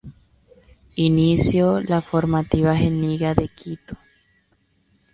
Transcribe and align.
Inicio 0.95 1.79
las 1.79 2.03
formativas 2.03 2.81
en 2.81 3.01
Liga 3.03 3.35
de 3.35 3.47
Quito. 3.49 3.95